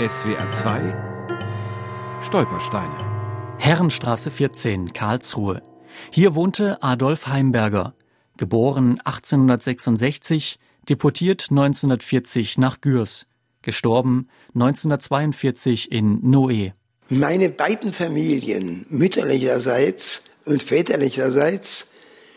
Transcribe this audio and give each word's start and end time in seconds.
SWR 0.00 0.48
2 0.48 0.80
Stolpersteine 2.22 3.58
Herrenstraße 3.58 4.30
14, 4.30 4.94
Karlsruhe. 4.94 5.60
Hier 6.10 6.34
wohnte 6.34 6.82
Adolf 6.82 7.26
Heimberger, 7.26 7.92
geboren 8.38 8.98
1866, 9.04 10.58
deportiert 10.88 11.48
1940 11.50 12.56
nach 12.56 12.80
Gürs, 12.80 13.26
gestorben 13.60 14.28
1942 14.54 15.92
in 15.92 16.22
Noé. 16.22 16.72
Meine 17.10 17.50
beiden 17.50 17.92
Familien, 17.92 18.86
mütterlicherseits 18.88 20.22
und 20.46 20.62
väterlicherseits, 20.62 21.88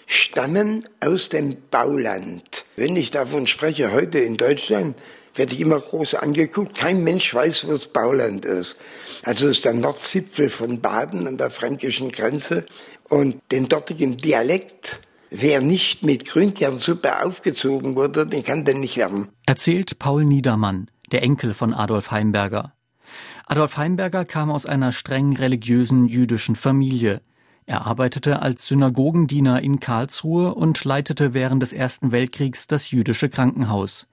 stammen 0.06 0.84
aus 1.00 1.30
dem 1.30 1.56
Bauland. 1.72 2.66
Wenn 2.76 2.98
ich 2.98 3.10
davon 3.10 3.48
spreche, 3.48 3.94
heute 3.94 4.20
in 4.20 4.36
Deutschland, 4.36 4.98
werde 5.36 5.54
ich 5.54 5.62
immer 5.62 5.80
groß 5.80 6.16
angeguckt. 6.16 6.76
Kein 6.76 7.04
Mensch 7.04 7.34
weiß, 7.34 7.66
wo 7.66 7.72
das 7.72 7.88
Bauland 7.88 8.46
ist. 8.46 8.76
Also 9.24 9.48
ist 9.48 9.66
der 9.66 9.74
Nordzipfel 9.74 10.50
von 10.50 10.82
Baden 10.82 11.28
an 11.28 11.38
der 11.38 11.50
fränkischen 11.50 12.12
Grenze. 12.12 12.66
Und 13.10 13.42
den 13.52 13.68
dortigen 13.68 14.18
Dialekt, 14.18 15.02
wer 15.30 15.62
nicht 15.62 16.04
mit 16.04 16.26
Grünkernsuppe 16.26 17.24
aufgezogen 17.24 17.96
wurde, 17.96 18.26
den 18.26 18.44
kann 18.44 18.64
den 18.64 18.80
nicht 18.80 18.96
lernen. 18.96 19.30
Erzählt 19.46 20.00
Paul 20.00 20.26
Niedermann, 20.26 20.90
der 21.12 21.24
Enkel 21.24 21.54
von 21.54 21.74
Adolf 21.74 22.12
Heimberger. 22.12 22.74
Adolf 23.46 23.78
Heimberger 23.78 24.26
kam 24.26 24.50
aus 24.52 24.66
einer 24.66 24.92
streng 24.92 25.36
religiösen 25.36 26.08
jüdischen 26.08 26.56
Familie. 26.56 27.22
Er 27.66 27.86
arbeitete 27.86 28.42
als 28.42 28.68
Synagogendiener 28.68 29.62
in 29.62 29.80
Karlsruhe 29.80 30.54
und 30.54 30.84
leitete 30.84 31.34
während 31.34 31.62
des 31.62 31.72
Ersten 31.72 32.12
Weltkriegs 32.12 32.68
das 32.68 32.92
jüdische 32.92 33.30
Krankenhaus. 33.30 34.08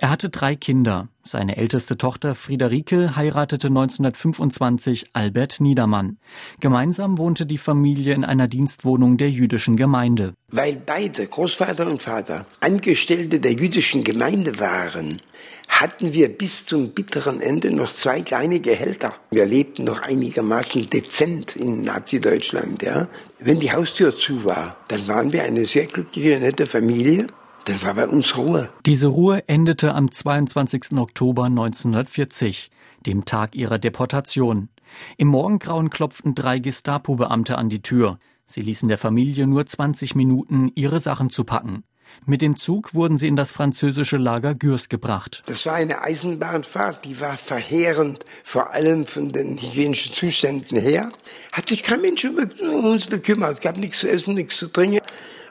Er 0.00 0.10
hatte 0.10 0.28
drei 0.28 0.54
Kinder. 0.54 1.08
Seine 1.24 1.56
älteste 1.56 1.98
Tochter 1.98 2.36
Friederike 2.36 3.16
heiratete 3.16 3.66
1925 3.66 5.06
Albert 5.12 5.60
Niedermann. 5.60 6.18
Gemeinsam 6.60 7.18
wohnte 7.18 7.46
die 7.46 7.58
Familie 7.58 8.14
in 8.14 8.24
einer 8.24 8.46
Dienstwohnung 8.46 9.16
der 9.16 9.28
jüdischen 9.28 9.76
Gemeinde. 9.76 10.34
Weil 10.52 10.80
beide, 10.86 11.26
Großvater 11.26 11.90
und 11.90 12.00
Vater, 12.00 12.46
Angestellte 12.60 13.40
der 13.40 13.54
jüdischen 13.54 14.04
Gemeinde 14.04 14.60
waren, 14.60 15.20
hatten 15.68 16.14
wir 16.14 16.28
bis 16.28 16.64
zum 16.64 16.90
bitteren 16.90 17.40
Ende 17.40 17.72
noch 17.74 17.90
zwei 17.90 18.20
kleine 18.22 18.60
Gehälter. 18.60 19.16
Wir 19.32 19.46
lebten 19.46 19.82
noch 19.82 20.02
einigermaßen 20.02 20.88
dezent 20.88 21.56
in 21.56 21.82
Nazi-Deutschland. 21.82 22.84
Ja. 22.84 23.08
Wenn 23.40 23.58
die 23.58 23.72
Haustür 23.72 24.16
zu 24.16 24.44
war, 24.44 24.76
dann 24.86 25.08
waren 25.08 25.32
wir 25.32 25.42
eine 25.42 25.66
sehr 25.66 25.86
glückliche, 25.86 26.38
nette 26.38 26.68
Familie. 26.68 27.26
Dann 27.68 27.82
war 27.82 27.92
bei 27.92 28.08
uns 28.08 28.34
Ruhe. 28.38 28.70
Diese 28.86 29.08
Ruhe 29.08 29.46
endete 29.46 29.94
am 29.94 30.10
22. 30.10 30.92
Oktober 30.96 31.44
1940, 31.44 32.70
dem 33.04 33.26
Tag 33.26 33.54
ihrer 33.54 33.78
Deportation. 33.78 34.70
Im 35.18 35.28
Morgengrauen 35.28 35.90
klopften 35.90 36.34
drei 36.34 36.60
Gestapo-Beamte 36.60 37.58
an 37.58 37.68
die 37.68 37.82
Tür. 37.82 38.18
Sie 38.46 38.62
ließen 38.62 38.88
der 38.88 38.96
Familie 38.96 39.46
nur 39.46 39.66
20 39.66 40.14
Minuten, 40.14 40.72
ihre 40.76 41.00
Sachen 41.00 41.28
zu 41.28 41.44
packen. 41.44 41.84
Mit 42.24 42.40
dem 42.40 42.56
Zug 42.56 42.94
wurden 42.94 43.18
sie 43.18 43.28
in 43.28 43.36
das 43.36 43.50
französische 43.50 44.16
Lager 44.16 44.54
Gürs 44.54 44.88
gebracht. 44.88 45.42
Das 45.44 45.66
war 45.66 45.74
eine 45.74 46.00
Eisenbahnfahrt, 46.00 47.04
die 47.04 47.20
war 47.20 47.36
verheerend, 47.36 48.24
vor 48.44 48.72
allem 48.72 49.04
von 49.04 49.30
den 49.30 49.58
hygienischen 49.58 50.14
Zuständen 50.14 50.78
her. 50.78 51.12
Hat 51.52 51.68
sich 51.68 51.82
kein 51.82 52.00
Mensch 52.00 52.24
um 52.24 52.84
uns 52.86 53.08
bekümmert, 53.08 53.58
es 53.58 53.60
gab 53.60 53.76
nichts 53.76 54.00
zu 54.00 54.08
essen, 54.08 54.32
nichts 54.32 54.56
zu 54.56 54.68
trinken. 54.68 55.00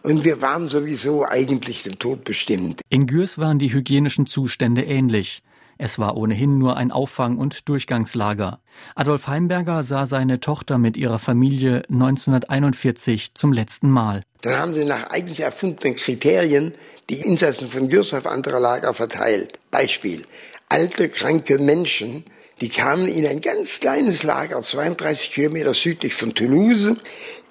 Und 0.04 0.24
wir 0.24 0.42
waren 0.42 0.70
sowieso 0.70 1.26
eigentlich 1.26 1.84
dem 1.84 2.00
Tod 2.00 2.24
bestimmt. 2.24 2.82
In 2.90 3.08
Gürs 3.08 3.38
waren 3.38 3.60
die 3.60 3.74
hygienischen 3.74 4.28
Zustände 4.28 4.84
ähnlich. 4.84 5.42
Es 5.80 6.00
war 6.00 6.18
ohnehin 6.18 6.58
nur 6.58 6.76
ein 6.76 6.92
Auffang- 6.92 7.38
und 7.38 7.70
Durchgangslager. 7.70 8.62
Adolf 8.96 9.28
Heimberger 9.28 9.84
sah 9.84 10.08
seine 10.08 10.40
Tochter 10.40 10.80
mit 10.80 10.98
ihrer 10.98 11.20
Familie 11.20 11.84
1941 11.90 13.36
zum 13.36 13.54
letzten 13.54 13.92
Mal. 13.92 14.24
Dann 14.42 14.58
haben 14.58 14.74
sie 14.74 14.86
nach 14.86 15.10
eigentlich 15.12 15.42
erfundenen 15.42 15.96
Kriterien 15.96 16.74
die 17.10 17.22
Insassen 17.22 17.70
von 17.70 17.90
Gürs 17.90 18.14
auf 18.14 18.26
andere 18.26 18.60
Lager 18.60 18.94
verteilt. 18.94 19.60
Beispiel. 19.70 20.26
Alte, 20.70 21.10
kranke 21.10 21.60
Menschen 21.60 22.26
die 22.62 22.70
kamen 22.70 23.08
in 23.08 23.26
ein 23.26 23.42
ganz 23.42 23.80
kleines 23.80 24.24
Lager, 24.24 24.62
32 24.62 25.34
Kilometer 25.34 25.74
südlich 25.74 26.14
von 26.14 26.34
Toulouse, 26.34 26.96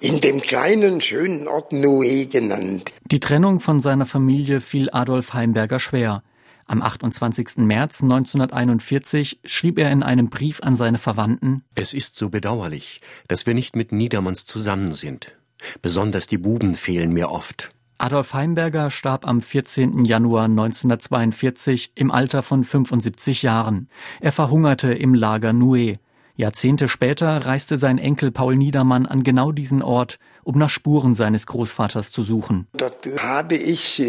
in 0.01 0.21
dem 0.21 0.41
kleinen, 0.41 1.01
schönen 1.01 1.47
Ort 1.47 1.71
Noé 1.71 2.27
genannt. 2.29 2.93
Die 3.05 3.19
Trennung 3.19 3.59
von 3.59 3.79
seiner 3.79 4.05
Familie 4.05 4.61
fiel 4.61 4.89
Adolf 4.91 5.33
Heimberger 5.33 5.79
schwer. 5.79 6.23
Am 6.65 6.81
28. 6.81 7.59
März 7.59 8.03
1941 8.03 9.39
schrieb 9.45 9.79
er 9.79 9.89
in 9.91 10.03
einem 10.03 10.29
Brief 10.29 10.59
an 10.61 10.75
seine 10.75 10.97
Verwandten 10.97 11.63
Es 11.75 11.93
ist 11.93 12.17
so 12.17 12.27
bedauerlich, 12.27 12.99
dass 13.29 13.47
wir 13.47 13.53
nicht 13.53 13.77
mit 13.77 13.93
Niedermanns 13.93 14.45
zusammen 14.45 14.91
sind. 14.91 15.33
Besonders 15.81 16.27
die 16.27 16.37
Buben 16.37 16.75
fehlen 16.75 17.13
mir 17.13 17.29
oft. 17.29 17.69
Adolf 17.99 18.33
Heimberger 18.35 18.91
starb 18.91 19.27
am 19.27 19.41
14. 19.41 20.05
Januar 20.05 20.45
1942 20.45 21.93
im 21.95 22.11
Alter 22.11 22.43
von 22.43 22.63
75 22.63 23.41
Jahren. 23.41 23.89
Er 24.21 24.31
verhungerte 24.31 24.93
im 24.93 25.15
Lager 25.15 25.49
Noué. 25.49 25.97
Jahrzehnte 26.35 26.89
später 26.89 27.45
reiste 27.45 27.79
sein 27.79 27.97
Enkel 27.97 28.31
Paul 28.31 28.55
Niedermann 28.55 29.07
an 29.07 29.23
genau 29.23 29.51
diesen 29.51 29.81
Ort, 29.81 30.19
um 30.43 30.59
nach 30.59 30.69
Spuren 30.69 31.15
seines 31.15 31.47
Großvaters 31.47 32.11
zu 32.11 32.21
suchen. 32.21 32.67
Dort 32.73 33.07
habe 33.17 33.55
ich 33.55 34.03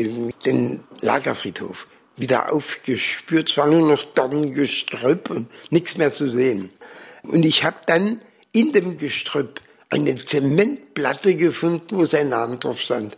den 0.45 0.85
Lagerfriedhof 1.01 1.87
wieder 2.19 2.53
aufgespürt. 2.53 3.51
Es 3.51 3.57
war 3.57 3.69
nur 3.69 3.89
noch 3.89 4.05
Dorngestrüpp 4.05 5.31
und 5.31 5.49
nichts 5.71 5.97
mehr 5.97 6.13
zu 6.13 6.29
sehen. 6.29 6.69
Und 7.23 7.47
ich 7.47 7.65
habe 7.65 7.79
dann 7.87 8.21
in 8.53 8.73
dem 8.73 8.99
Gestrüpp 8.99 9.63
eine 9.89 10.17
Zementplatte 10.17 11.35
gefunden, 11.37 11.97
wo 11.97 12.05
sein 12.05 12.29
Name 12.29 12.59
drauf 12.59 12.79
stand. 12.79 13.17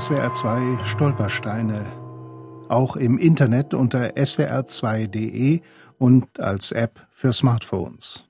SWR 0.00 0.32
2 0.32 0.78
Stolpersteine. 0.86 1.84
Auch 2.70 2.96
im 2.96 3.18
Internet 3.18 3.74
unter 3.74 4.16
swr2.de 4.16 5.60
und 5.98 6.40
als 6.40 6.72
App 6.72 7.06
für 7.10 7.34
Smartphones. 7.34 8.29